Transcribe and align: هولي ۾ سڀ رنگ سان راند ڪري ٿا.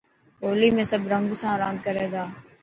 هولي 0.43 0.69
۾ 0.81 0.83
سڀ 0.91 1.01
رنگ 1.13 1.27
سان 1.41 1.53
راند 1.61 1.79
ڪري 1.85 2.05
ٿا. 2.13 2.23